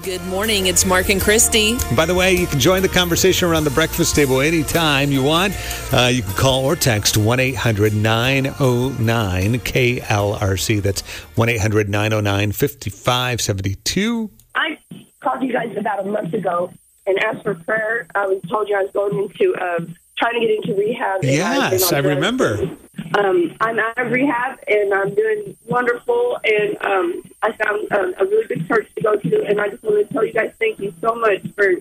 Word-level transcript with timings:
Good 0.00 0.24
morning. 0.24 0.68
It's 0.68 0.86
Mark 0.86 1.10
and 1.10 1.20
Christy. 1.20 1.76
By 1.94 2.06
the 2.06 2.14
way, 2.14 2.32
you 2.32 2.46
can 2.46 2.58
join 2.58 2.80
the 2.80 2.88
conversation 2.88 3.46
around 3.46 3.64
the 3.64 3.70
breakfast 3.70 4.14
table 4.16 4.40
anytime 4.40 5.12
you 5.12 5.22
want. 5.22 5.54
Uh, 5.92 6.06
you 6.10 6.22
can 6.22 6.32
call 6.32 6.64
or 6.64 6.76
text 6.76 7.18
1 7.18 7.38
800 7.38 7.92
909 7.94 9.60
KLRC. 9.60 10.80
That's 10.82 11.02
1 11.36 11.48
800 11.50 11.90
909 11.90 12.52
5572. 12.52 14.30
I 14.54 14.78
called 15.20 15.42
you 15.42 15.52
guys 15.52 15.76
about 15.76 16.00
a 16.00 16.04
month 16.08 16.32
ago 16.32 16.72
and 17.06 17.18
asked 17.18 17.42
for 17.42 17.54
prayer. 17.54 18.06
I 18.14 18.26
was 18.26 18.40
told 18.48 18.70
you 18.70 18.76
I 18.78 18.84
was 18.84 18.92
going 18.92 19.24
into 19.24 19.54
uh, 19.56 19.80
trying 20.16 20.34
to 20.34 20.40
get 20.40 20.50
into 20.50 20.74
rehab. 20.74 21.22
and 21.22 21.30
I've 21.42 21.72
Yes, 21.72 21.92
I 21.92 21.98
remember. 21.98 22.78
Um, 23.14 23.54
I'm 23.60 23.78
out 23.78 23.98
of 23.98 24.10
rehab 24.10 24.58
and 24.66 24.94
I'm 24.94 25.14
doing 25.14 25.56
wonderful. 25.66 26.38
And 26.44 26.76
um, 26.82 27.22
I 27.42 27.52
found 27.52 27.92
um, 27.92 28.14
a 28.18 28.24
really 28.24 28.46
good 28.46 28.66
church 28.66 28.88
to 28.96 29.02
go 29.02 29.16
to. 29.16 29.44
And 29.44 29.60
I 29.60 29.68
just 29.68 29.82
want 29.82 30.06
to 30.06 30.12
tell 30.12 30.24
you 30.24 30.32
guys 30.32 30.52
thank 30.58 30.78
you 30.78 30.92
so 31.00 31.14
much 31.14 31.42
for 31.52 31.74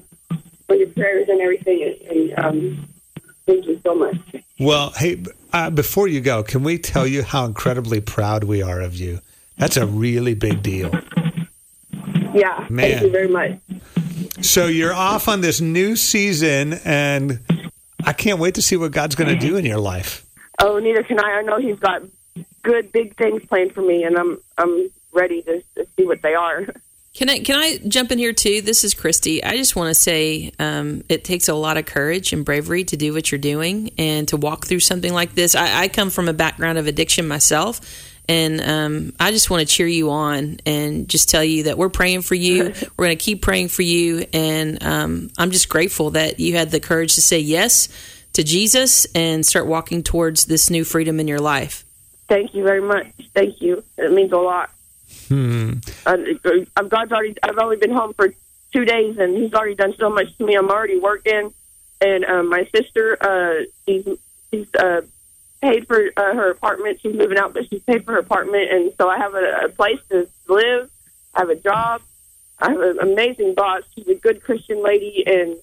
for 0.68 0.76
your 0.76 0.88
prayers 0.88 1.28
and 1.28 1.42
everything. 1.42 1.84
And, 1.84 2.18
and 2.18 2.40
um, 2.40 2.88
thank 3.46 3.66
you 3.66 3.80
so 3.84 3.96
much. 3.96 4.18
Well, 4.60 4.92
hey, 4.92 5.24
uh, 5.54 5.70
before 5.70 6.08
you 6.08 6.22
go, 6.22 6.44
can 6.44 6.64
we 6.64 6.78
tell 6.78 7.08
you 7.08 7.24
how 7.24 7.46
incredibly 7.46 8.00
proud 8.00 8.44
we 8.44 8.62
are 8.62 8.80
of 8.80 8.96
you? 8.96 9.20
That's 9.58 9.78
a 9.78 9.86
really 9.86 10.34
big 10.34 10.64
deal. 10.64 10.92
Yeah, 12.34 12.66
Man. 12.70 12.92
thank 12.92 13.02
you 13.02 13.12
very 13.12 13.28
much. 13.28 13.60
So 14.42 14.68
you're 14.68 14.94
off 14.94 15.28
on 15.28 15.42
this 15.42 15.60
new 15.62 15.96
season, 15.96 16.74
and 16.86 17.40
I 18.06 18.14
can't 18.14 18.40
wait 18.40 18.56
to 18.56 18.62
see 18.62 18.78
what 18.78 18.92
God's 18.92 19.16
going 19.16 19.30
to 19.30 19.36
do 19.36 19.58
in 19.58 19.66
your 19.66 19.80
life. 19.80 20.26
Oh, 20.62 20.78
neither 20.78 21.04
can 21.04 21.20
I. 21.20 21.40
I 21.40 21.42
know 21.42 21.58
he's 21.58 21.80
got 21.80 22.04
good 22.62 22.92
big 22.92 23.18
things 23.18 23.44
planned 23.46 23.74
for 23.74 23.82
me, 23.82 24.04
and 24.04 24.18
I'm 24.18 24.38
I'm 24.58 24.90
ready 25.12 25.42
to, 25.42 25.64
to 25.76 25.88
see 25.98 26.06
what 26.06 26.22
they 26.22 26.36
are. 26.36 26.66
Can 27.14 27.30
I 27.30 27.40
can 27.40 27.60
I 27.60 27.78
jump 27.90 28.14
in 28.14 28.20
here 28.20 28.32
too? 28.32 28.62
This 28.62 28.86
is 28.86 28.94
Christy. 28.94 29.44
I 29.44 29.58
just 29.58 29.76
want 29.76 29.90
to 29.90 29.94
say 29.94 30.54
um, 30.60 31.04
it 31.10 31.26
takes 31.26 31.50
a 31.50 31.54
lot 31.54 31.76
of 31.76 31.86
courage 31.86 32.32
and 32.32 32.46
bravery 32.46 32.86
to 32.86 32.96
do 32.96 33.12
what 33.12 33.30
you're 33.30 33.38
doing 33.38 33.92
and 33.98 34.30
to 34.30 34.38
walk 34.38 34.66
through 34.66 34.80
something 34.80 35.12
like 35.12 35.36
this. 35.36 35.54
I, 35.54 35.82
I 35.82 35.88
come 35.90 36.10
from 36.10 36.30
a 36.30 36.34
background 36.34 36.78
of 36.78 36.88
addiction 36.88 37.28
myself, 37.28 37.82
and 38.30 38.62
um, 38.62 39.14
I 39.20 39.32
just 39.32 39.50
want 39.50 39.60
to 39.60 39.66
cheer 39.68 39.88
you 39.88 40.10
on 40.10 40.62
and 40.66 41.10
just 41.10 41.28
tell 41.28 41.44
you 41.44 41.64
that 41.64 41.78
we're 41.78 41.90
praying 41.90 42.22
for 42.22 42.36
you. 42.36 42.64
we're 42.98 43.08
going 43.08 43.18
to 43.18 43.22
keep 43.22 43.42
praying 43.42 43.68
for 43.68 43.82
you, 43.82 44.26
and 44.32 44.82
um, 44.82 45.32
I'm 45.38 45.52
just 45.52 45.68
grateful 45.68 46.12
that 46.12 46.40
you 46.40 46.56
had 46.56 46.72
the 46.72 46.80
courage 46.80 47.16
to 47.16 47.22
say 47.22 47.40
yes 47.40 47.90
to 48.34 48.44
Jesus 48.44 49.06
and 49.14 49.46
start 49.46 49.68
walking 49.68 50.04
towards 50.04 50.46
this 50.46 50.70
new 50.70 50.84
freedom 50.84 51.20
in 51.20 51.28
your 51.28 51.40
life. 51.40 51.86
Thank 52.28 52.54
you 52.54 52.64
very 52.64 52.82
much. 52.82 53.08
Thank 53.34 53.62
you. 53.62 53.84
It 53.98 54.12
means 54.12 54.32
a 54.32 54.38
lot. 54.38 54.70
Hmm. 55.28 55.74
Uh, 56.06 56.18
uh, 56.76 56.84
God's 56.84 57.12
already. 57.12 57.36
I've 57.44 57.58
only 57.58 57.78
been 57.78 57.92
home 57.92 58.14
for 58.14 58.34
two 58.72 58.86
days, 58.86 59.18
and 59.18 59.36
He's 59.36 59.54
already 59.54 59.76
done 59.76 59.94
so 59.98 60.10
much 60.10 60.36
to 60.38 60.46
me. 60.46 60.56
I'm 60.56 60.70
already 60.70 61.00
working, 61.00 61.54
and 62.00 62.26
um, 62.26 62.50
my 62.50 62.66
sister, 62.74 63.18
uh, 63.22 63.66
she's 63.86 64.08
she's 64.50 64.74
uh, 64.76 65.02
paid 65.62 65.88
for 65.88 66.10
uh, 66.16 66.34
her 66.34 66.52
apartment. 66.52 67.00
She's 67.02 67.16
moving 67.16 67.38
out, 67.38 67.54
but 67.54 67.70
she's 67.70 67.84
paid 67.84 68.06
for 68.06 68.14
her 68.14 68.20
apartment, 68.20 68.72
and 68.72 68.94
so 68.98 69.10
I 69.10 69.18
have 69.18 69.34
a, 69.34 69.66
a 69.66 69.70
place 69.70 70.00
to 70.10 70.28
live. 70.48 70.90
I 71.34 71.40
have 71.40 71.50
a 71.50 71.56
job. 71.56 72.02
I 72.60 72.70
have 72.72 72.80
an 72.80 73.00
amazing 73.00 73.56
boss. 73.56 73.84
She's 73.96 74.08
a 74.08 74.16
good 74.16 74.44
Christian 74.44 74.84
lady, 74.84 75.24
and 75.26 75.58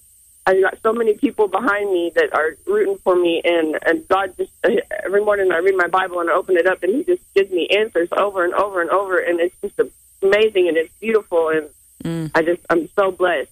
I've 0.49 0.61
got 0.63 0.81
so 0.81 0.91
many 0.93 1.13
people 1.13 1.47
behind 1.47 1.91
me 1.91 2.11
that 2.15 2.33
are 2.33 2.57
rooting 2.65 2.97
for 3.03 3.15
me. 3.15 3.41
And 3.45 3.77
and 3.85 4.07
God 4.07 4.35
just 4.35 4.51
uh, 4.63 4.71
every 5.05 5.23
morning 5.23 5.51
I 5.51 5.57
read 5.57 5.75
my 5.75 5.87
Bible 5.87 6.19
and 6.19 6.29
I 6.29 6.33
open 6.33 6.57
it 6.57 6.65
up, 6.65 6.81
and 6.81 6.95
He 6.95 7.03
just 7.03 7.21
gives 7.35 7.51
me 7.51 7.67
answers 7.67 8.09
over 8.11 8.43
and 8.43 8.53
over 8.55 8.81
and 8.81 8.89
over, 8.89 9.19
and 9.19 9.39
it's 9.39 9.55
just 9.61 9.79
amazing 10.23 10.67
and 10.67 10.75
it's 10.75 10.93
beautiful, 10.99 11.49
and 11.49 12.31
I 12.33 12.41
just 12.41 12.61
I'm 12.69 12.89
so 12.95 13.11
blessed. 13.11 13.51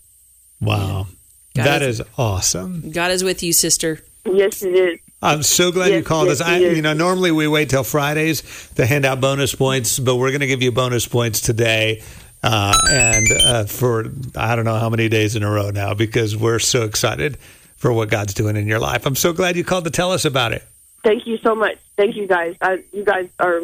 Wow. 0.59 1.07
God 1.55 1.63
that 1.65 1.81
is- 1.83 1.99
is 1.99 2.07
awesome. 2.17 2.91
God 2.91 3.11
is 3.11 3.23
with 3.23 3.43
you, 3.43 3.53
sister. 3.53 3.99
Yes, 4.25 4.63
it 4.63 4.73
is. 4.73 4.99
I'm 5.21 5.41
so 5.41 5.71
glad 5.71 5.93
you 5.93 6.03
called 6.03 6.27
yes, 6.27 6.41
us. 6.41 6.47
I, 6.47 6.59
he 6.59 6.65
is. 6.65 6.75
you 6.75 6.81
know, 6.83 6.93
normally 6.93 7.31
we 7.31 7.47
wait 7.47 7.69
till 7.69 7.83
Fridays 7.83 8.43
to 8.75 8.85
hand 8.85 9.03
out 9.05 9.19
bonus 9.19 9.55
points, 9.55 9.97
but 9.97 10.17
we're 10.17 10.29
going 10.29 10.41
to 10.41 10.47
give 10.47 10.61
you 10.61 10.71
bonus 10.71 11.07
points 11.07 11.41
today. 11.41 12.03
Uh, 12.43 12.77
and 12.91 13.25
uh, 13.43 13.65
for 13.65 14.05
I 14.35 14.55
don't 14.55 14.65
know 14.65 14.77
how 14.77 14.89
many 14.89 15.09
days 15.09 15.35
in 15.35 15.43
a 15.43 15.49
row 15.49 15.69
now 15.71 15.93
because 15.93 16.37
we're 16.37 16.59
so 16.59 16.83
excited 16.83 17.37
for 17.77 17.91
what 17.91 18.09
God's 18.09 18.33
doing 18.33 18.55
in 18.55 18.67
your 18.67 18.79
life. 18.79 19.05
I'm 19.05 19.15
so 19.15 19.33
glad 19.33 19.55
you 19.55 19.63
called 19.63 19.83
to 19.85 19.89
tell 19.91 20.11
us 20.11 20.25
about 20.25 20.53
it. 20.53 20.63
Thank 21.03 21.27
you 21.27 21.37
so 21.37 21.55
much. 21.55 21.77
Thank 21.95 22.15
you 22.15 22.27
guys. 22.27 22.55
I, 22.61 22.83
you 22.93 23.03
guys 23.03 23.29
are. 23.39 23.61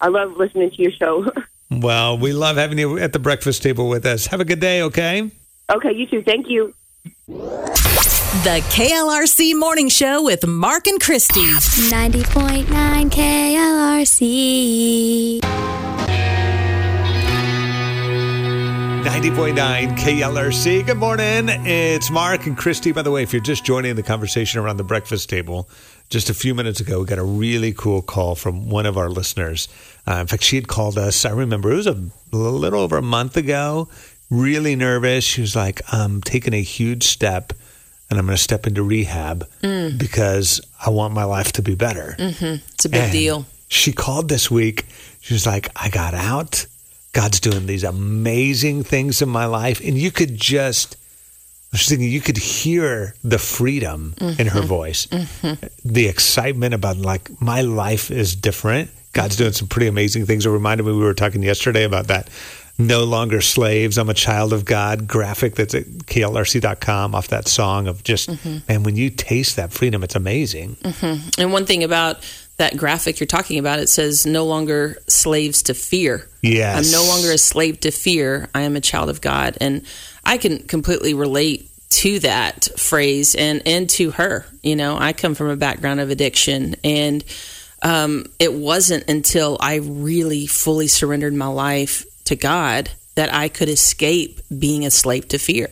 I 0.00 0.08
love 0.08 0.36
listening 0.36 0.70
to 0.70 0.82
your 0.82 0.92
show. 0.92 1.30
Well, 1.80 2.18
we 2.18 2.32
love 2.34 2.56
having 2.58 2.78
you 2.78 2.98
at 2.98 3.14
the 3.14 3.18
breakfast 3.18 3.62
table 3.62 3.88
with 3.88 4.04
us. 4.04 4.26
Have 4.26 4.40
a 4.40 4.44
good 4.44 4.60
day, 4.60 4.82
okay? 4.82 5.30
okay, 5.70 5.92
you 5.92 6.06
too. 6.06 6.22
Thank 6.22 6.50
you. 6.50 6.74
The 7.26 8.60
KLRC 8.70 9.58
Morning 9.58 9.88
Show 9.88 10.22
with 10.22 10.46
Mark 10.46 10.86
and 10.86 11.00
Christy. 11.00 11.40
90.9 11.40 12.66
KLRC. 15.40 16.11
90.9 19.02 19.98
KLRC. 19.98 20.86
Good 20.86 20.96
morning. 20.96 21.48
It's 21.48 22.08
Mark 22.08 22.46
and 22.46 22.56
Christy. 22.56 22.92
By 22.92 23.02
the 23.02 23.10
way, 23.10 23.24
if 23.24 23.32
you're 23.32 23.42
just 23.42 23.64
joining 23.64 23.96
the 23.96 24.02
conversation 24.02 24.60
around 24.60 24.76
the 24.76 24.84
breakfast 24.84 25.28
table, 25.28 25.68
just 26.08 26.30
a 26.30 26.34
few 26.34 26.54
minutes 26.54 26.78
ago, 26.80 27.00
we 27.00 27.06
got 27.06 27.18
a 27.18 27.24
really 27.24 27.72
cool 27.72 28.00
call 28.00 28.36
from 28.36 28.70
one 28.70 28.86
of 28.86 28.96
our 28.96 29.08
listeners. 29.10 29.68
Uh, 30.06 30.14
in 30.14 30.28
fact, 30.28 30.44
she 30.44 30.54
had 30.54 30.68
called 30.68 30.98
us, 30.98 31.24
I 31.24 31.30
remember 31.30 31.72
it 31.72 31.76
was 31.76 31.88
a 31.88 32.00
little 32.30 32.78
over 32.80 32.96
a 32.96 33.02
month 33.02 33.36
ago, 33.36 33.88
really 34.30 34.76
nervous. 34.76 35.24
She 35.24 35.40
was 35.40 35.56
like, 35.56 35.82
I'm 35.92 36.20
taking 36.20 36.54
a 36.54 36.62
huge 36.62 37.02
step 37.02 37.52
and 38.08 38.20
I'm 38.20 38.26
going 38.26 38.36
to 38.36 38.42
step 38.42 38.68
into 38.68 38.84
rehab 38.84 39.48
because 39.60 40.60
I 40.84 40.90
want 40.90 41.12
my 41.12 41.24
life 41.24 41.50
to 41.52 41.62
be 41.62 41.74
better. 41.74 42.14
It's 42.18 42.84
a 42.84 42.88
big 42.88 43.00
And 43.02 43.12
deal. 43.12 43.46
She 43.66 43.92
called 43.92 44.28
this 44.28 44.48
week. 44.48 44.86
She 45.20 45.34
was 45.34 45.44
like, 45.46 45.70
I 45.74 45.88
got 45.88 46.14
out. 46.14 46.66
God's 47.12 47.40
doing 47.40 47.66
these 47.66 47.84
amazing 47.84 48.84
things 48.84 49.22
in 49.22 49.28
my 49.28 49.46
life. 49.46 49.80
And 49.80 49.96
you 49.98 50.10
could 50.10 50.36
just, 50.36 50.96
I 51.72 51.76
was 51.76 51.86
thinking, 51.86 52.08
you 52.08 52.20
could 52.20 52.38
hear 52.38 53.14
the 53.22 53.38
freedom 53.38 54.14
in 54.18 54.46
her 54.48 54.60
mm-hmm. 54.60 54.66
voice, 54.66 55.06
mm-hmm. 55.06 55.66
the 55.84 56.08
excitement 56.08 56.74
about 56.74 56.96
like, 56.96 57.30
my 57.40 57.60
life 57.60 58.10
is 58.10 58.34
different. 58.34 58.90
God's 59.12 59.36
doing 59.36 59.52
some 59.52 59.68
pretty 59.68 59.88
amazing 59.88 60.24
things. 60.24 60.46
It 60.46 60.50
reminded 60.50 60.86
me, 60.86 60.92
we 60.92 61.00
were 61.00 61.12
talking 61.12 61.42
yesterday 61.42 61.84
about 61.84 62.06
that. 62.06 62.30
No 62.78 63.04
longer 63.04 63.42
slaves. 63.42 63.98
I'm 63.98 64.08
a 64.08 64.14
child 64.14 64.54
of 64.54 64.64
God 64.64 65.06
graphic 65.06 65.54
that's 65.56 65.74
at 65.74 65.84
klrc.com 65.84 67.14
off 67.14 67.28
that 67.28 67.46
song 67.46 67.86
of 67.86 68.02
just, 68.02 68.30
mm-hmm. 68.30 68.58
man, 68.66 68.82
when 68.82 68.96
you 68.96 69.10
taste 69.10 69.56
that 69.56 69.74
freedom, 69.74 70.02
it's 70.02 70.14
amazing. 70.14 70.78
And 71.36 71.52
one 71.52 71.66
thing 71.66 71.84
about 71.84 72.24
that 72.62 72.76
graphic 72.76 73.18
you're 73.18 73.26
talking 73.26 73.58
about, 73.58 73.80
it 73.80 73.88
says 73.88 74.24
no 74.24 74.46
longer 74.46 74.96
slaves 75.08 75.64
to 75.64 75.74
fear. 75.74 76.28
Yes. 76.42 76.86
I'm 76.86 76.92
no 76.92 77.04
longer 77.08 77.32
a 77.32 77.38
slave 77.38 77.80
to 77.80 77.90
fear. 77.90 78.48
I 78.54 78.60
am 78.60 78.76
a 78.76 78.80
child 78.80 79.10
of 79.10 79.20
God. 79.20 79.58
And 79.60 79.84
I 80.24 80.38
can 80.38 80.60
completely 80.60 81.12
relate 81.12 81.68
to 81.90 82.20
that 82.20 82.68
phrase 82.78 83.34
and, 83.34 83.62
and 83.66 83.90
to 83.90 84.12
her. 84.12 84.46
You 84.62 84.76
know, 84.76 84.96
I 84.96 85.12
come 85.12 85.34
from 85.34 85.48
a 85.48 85.56
background 85.56 85.98
of 85.98 86.10
addiction 86.10 86.76
and 86.84 87.24
um, 87.82 88.26
it 88.38 88.54
wasn't 88.54 89.08
until 89.10 89.56
I 89.58 89.76
really 89.76 90.46
fully 90.46 90.86
surrendered 90.86 91.34
my 91.34 91.48
life 91.48 92.04
to 92.26 92.36
God 92.36 92.90
that 93.14 93.32
I 93.32 93.48
could 93.48 93.68
escape 93.68 94.40
being 94.58 94.86
a 94.86 94.90
slave 94.90 95.28
to 95.28 95.38
fear. 95.38 95.68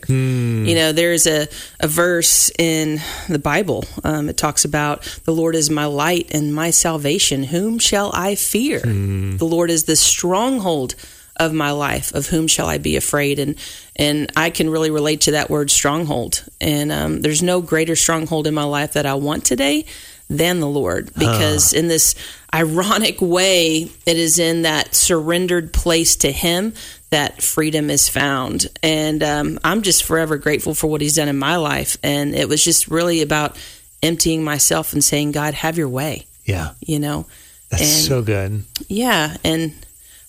You 0.65 0.75
know, 0.75 0.91
there's 0.91 1.25
a, 1.25 1.47
a 1.79 1.87
verse 1.87 2.51
in 2.59 2.99
the 3.27 3.39
Bible. 3.39 3.83
Um, 4.03 4.29
it 4.29 4.37
talks 4.37 4.63
about 4.63 5.03
the 5.25 5.33
Lord 5.33 5.55
is 5.55 5.69
my 5.69 5.85
light 5.85 6.33
and 6.33 6.53
my 6.53 6.69
salvation. 6.69 7.43
Whom 7.43 7.79
shall 7.79 8.11
I 8.13 8.35
fear? 8.35 8.79
The 8.79 9.45
Lord 9.45 9.71
is 9.71 9.85
the 9.85 9.95
stronghold 9.95 10.93
of 11.37 11.51
my 11.51 11.71
life. 11.71 12.13
Of 12.13 12.27
whom 12.27 12.47
shall 12.47 12.67
I 12.67 12.77
be 12.77 12.95
afraid? 12.95 13.39
And 13.39 13.55
and 13.95 14.31
I 14.35 14.51
can 14.51 14.69
really 14.69 14.91
relate 14.91 15.21
to 15.21 15.31
that 15.31 15.49
word 15.49 15.71
stronghold. 15.71 16.43
And 16.59 16.91
um, 16.91 17.21
there's 17.21 17.41
no 17.41 17.61
greater 17.61 17.95
stronghold 17.95 18.45
in 18.45 18.53
my 18.53 18.65
life 18.65 18.93
that 18.93 19.07
I 19.07 19.15
want 19.15 19.45
today 19.45 19.85
than 20.29 20.59
the 20.61 20.67
Lord, 20.67 21.11
because 21.17 21.73
in 21.73 21.89
this 21.89 22.15
ironic 22.53 23.19
way, 23.19 23.91
it 24.05 24.17
is 24.17 24.39
in 24.39 24.61
that 24.61 24.95
surrendered 24.95 25.73
place 25.73 26.15
to 26.17 26.31
Him 26.31 26.73
that 27.11 27.41
freedom 27.41 27.89
is 27.89 28.09
found. 28.09 28.67
And 28.81 29.21
um, 29.21 29.59
I'm 29.63 29.81
just 29.83 30.03
forever 30.03 30.37
grateful 30.37 30.73
for 30.73 30.87
what 30.87 31.01
He's 31.01 31.15
done 31.15 31.27
in 31.27 31.37
my 31.37 31.57
life. 31.57 31.97
And 32.03 32.33
it 32.33 32.47
was 32.49 32.63
just 32.63 32.87
really 32.87 33.21
about 33.21 33.55
emptying 34.01 34.43
myself 34.43 34.93
and 34.93 35.03
saying, 35.03 35.31
God, 35.33 35.53
have 35.53 35.77
your 35.77 35.89
way, 35.89 36.25
Yeah. 36.45 36.71
you 36.79 36.99
know? 36.99 37.25
That's 37.69 37.83
And- 37.83 38.07
so 38.07 38.21
good. 38.21 38.63
Yeah, 38.87 39.37
and 39.43 39.73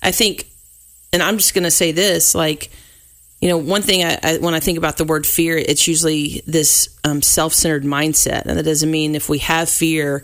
I 0.03 0.11
think, 0.13 0.47
and 1.13 1.23
I'm 1.23 1.39
just 1.39 1.55
going 1.55 1.65
to 1.65 1.71
say 1.71 1.91
this, 1.93 2.35
like, 2.35 2.71
you 3.41 3.49
know, 3.49 3.57
one 3.59 3.83
thing 3.83 4.05
I, 4.05 4.19
I 4.23 4.39
when 4.39 4.55
I 4.55 4.61
think 4.61 4.79
about 4.79 4.97
the 4.97 5.05
word 5.05 5.27
fear, 5.27 5.57
it's 5.59 5.89
usually 5.89 6.43
this 6.47 6.89
um, 7.03 7.23
self-centered 7.23 7.83
mindset, 7.83 8.43
and 8.47 8.57
that 8.59 8.63
doesn't 8.65 8.91
mean 8.91 9.17
if 9.17 9.29
we 9.29 9.39
have 9.39 9.69
fear, 9.69 10.23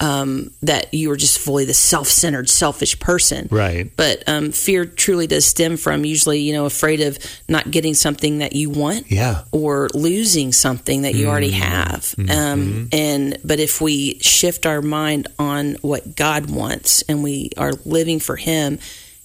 um, 0.00 0.50
that 0.62 0.92
you 0.92 1.10
are 1.10 1.16
just 1.16 1.38
fully 1.38 1.64
the 1.64 1.74
self-centered, 1.74 2.48
selfish 2.48 2.98
person. 2.98 3.48
Right. 3.50 3.90
But 3.96 4.24
um, 4.26 4.50
fear 4.52 4.84
truly 4.86 5.26
does 5.26 5.46
stem 5.46 5.76
from 5.76 6.04
usually, 6.04 6.40
you 6.40 6.52
know, 6.52 6.66
afraid 6.66 7.00
of 7.00 7.18
not 7.48 7.70
getting 7.70 7.94
something 7.94 8.38
that 8.38 8.54
you 8.54 8.70
want. 8.70 9.10
Yeah. 9.10 9.44
Or 9.52 9.88
losing 9.94 10.52
something 10.52 11.02
that 11.02 11.14
you 11.14 11.28
already 11.28 11.52
have. 11.52 12.14
Um, 12.30 12.88
and 12.92 13.38
but 13.44 13.60
if 13.60 13.80
we 13.80 14.18
shift 14.20 14.66
our 14.66 14.82
mind 14.82 15.28
on 15.38 15.76
what 15.82 16.16
God 16.16 16.50
wants 16.50 17.02
and 17.02 17.22
we 17.22 17.50
are 17.56 17.72
living 17.84 18.20
for 18.20 18.36
Him, 18.36 18.78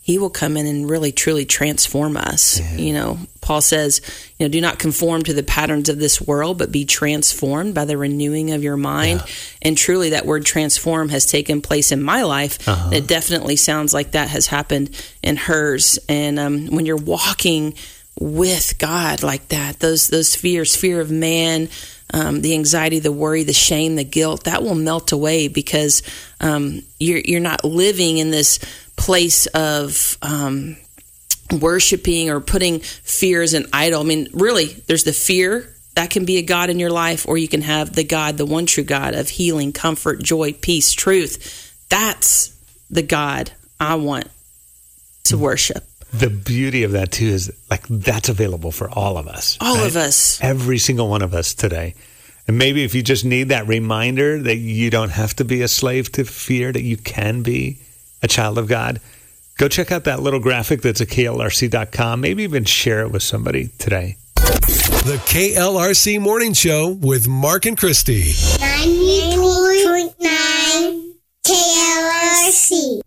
He 0.06 0.20
will 0.20 0.30
come 0.30 0.56
in 0.56 0.68
and 0.68 0.88
really 0.88 1.12
truly 1.12 1.46
transform 1.46 2.16
us. 2.16 2.60
You 2.80 2.94
know, 2.94 3.18
Paul 3.42 3.60
says, 3.62 4.02
you 4.38 4.46
know, 4.46 4.52
do 4.52 4.62
not 4.62 4.78
conform 4.78 5.24
to 5.24 5.34
the 5.34 5.42
patterns 5.42 5.90
of 5.90 5.98
this 5.98 6.22
world, 6.22 6.60
but 6.60 6.72
be 6.72 6.86
transformed 6.86 7.74
by 7.74 7.86
the 7.86 7.98
renewing 7.98 8.52
of 8.52 8.62
your 8.62 8.78
mind. 8.78 9.24
And 9.64 9.76
truly, 9.76 10.12
that 10.12 10.28
word 10.28 10.46
transform 10.46 11.10
has 11.10 11.26
taken 11.26 11.60
place 11.60 11.92
in 11.92 12.04
my 12.04 12.22
life. 12.22 12.60
It 12.94 13.08
definitely 13.08 13.56
sounds 13.56 13.96
like 13.96 14.12
that 14.12 14.30
has 14.30 14.46
happened 14.46 14.92
in 15.24 15.38
hers. 15.38 15.98
And 16.08 16.38
um, 16.38 16.68
when 16.68 16.86
you're 16.86 16.98
walking 16.98 17.74
with 18.20 18.78
God 18.78 19.24
like 19.24 19.48
that, 19.48 19.80
those 19.80 20.10
those 20.10 20.36
fears, 20.36 20.76
fear 20.76 21.02
of 21.02 21.10
man, 21.10 21.68
um, 22.14 22.42
the 22.42 22.54
anxiety, 22.54 23.00
the 23.00 23.12
worry, 23.12 23.44
the 23.44 23.54
shame, 23.54 23.96
the 23.96 24.04
guilt, 24.04 24.44
that 24.44 24.62
will 24.62 24.76
melt 24.76 25.12
away 25.12 25.48
because 25.48 26.04
um, 26.40 26.84
you're 27.00 27.22
you're 27.26 27.40
not 27.40 27.66
living 27.66 28.20
in 28.20 28.30
this 28.30 28.60
place 28.96 29.46
of 29.48 30.18
um, 30.22 30.78
worshiping 31.52 32.30
or 32.30 32.40
putting 32.40 32.80
fear 32.80 33.42
as 33.42 33.54
an 33.54 33.68
idol. 33.74 34.02
I 34.02 34.06
mean, 34.06 34.28
really, 34.34 34.66
there's 34.88 35.04
the 35.04 35.14
fear 35.14 35.74
that 35.96 36.10
can 36.10 36.26
be 36.26 36.38
a 36.38 36.42
God 36.42 36.70
in 36.70 36.80
your 36.80 36.92
life, 36.92 37.28
or 37.28 37.38
you 37.38 37.48
can 37.48 37.62
have 37.62 37.94
the 37.94 38.04
God, 38.04 38.38
the 38.38 38.46
one 38.46 38.66
true 38.66 38.84
God 38.84 39.14
of 39.14 39.30
healing, 39.30 39.72
comfort, 39.72 40.22
joy, 40.22 40.54
peace, 40.54 40.92
truth. 40.92 41.74
That's 41.90 42.54
the 42.90 43.04
God 43.04 43.52
I 43.80 43.96
want 43.96 44.30
to 45.26 45.38
worship. 45.38 45.84
The 46.14 46.30
beauty 46.30 46.84
of 46.84 46.94
that 46.94 47.12
too 47.12 47.26
is 47.26 47.52
like 47.70 47.86
that's 47.88 48.30
available 48.30 48.72
for 48.72 48.90
all 48.90 49.18
of 49.18 49.28
us. 49.28 49.58
All 49.60 49.76
right? 49.76 49.88
of 49.88 49.96
us. 49.96 50.42
Every 50.42 50.78
single 50.78 51.10
one 51.10 51.22
of 51.22 51.34
us 51.34 51.54
today. 51.54 51.96
And 52.48 52.58
maybe 52.58 52.84
if 52.84 52.94
you 52.94 53.02
just 53.02 53.26
need 53.26 53.50
that 53.50 53.68
reminder 53.68 54.42
that 54.44 54.58
you 54.58 54.90
don't 54.90 55.10
have 55.10 55.34
to 55.38 55.46
be 55.46 55.62
a 55.62 55.68
slave 55.68 56.12
to 56.14 56.24
fear, 56.24 56.72
that 56.72 56.82
you 56.82 56.96
can 56.96 57.42
be 57.42 57.80
a 58.26 58.28
child 58.28 58.58
of 58.58 58.68
God, 58.68 59.00
go 59.58 59.70
check 59.70 59.92
out 59.92 60.04
that 60.04 60.20
little 60.20 60.42
graphic 60.42 60.82
that's 60.82 61.00
at 61.00 61.08
klrc.com. 61.08 62.20
Maybe 62.20 62.44
even 62.44 62.66
share 62.66 63.00
it 63.02 63.12
with 63.12 63.24
somebody 63.24 63.70
today. 63.78 64.18
The 64.36 65.22
KLRC 65.28 66.20
Morning 66.20 66.52
Show 66.54 66.90
with 66.90 67.28
Mark 67.28 67.66
and 67.66 67.78
Christy. 67.78 68.34
90.9 68.34 71.14
KLRC. 71.46 73.05